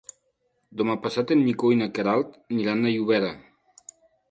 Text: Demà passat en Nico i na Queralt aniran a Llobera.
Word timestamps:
Demà 0.79 0.95
passat 1.03 1.33
en 1.35 1.43
Nico 1.49 1.71
i 1.75 1.79
na 1.83 1.89
Queralt 1.99 2.33
aniran 2.57 2.83
a 2.91 2.97
Llobera. 2.97 3.33